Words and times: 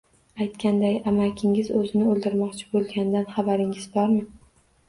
Aytganday, 0.43 0.95
amakingiz 1.11 1.69
o`zini 1.81 2.07
o`ldirmoqchi 2.13 2.67
bo`lganidan 2.73 3.31
xabaringiz 3.37 3.87
bormi 3.99 4.27